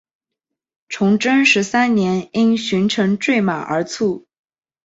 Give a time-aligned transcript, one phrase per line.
[0.89, 4.25] 崇祯十三年因巡城坠马而卒。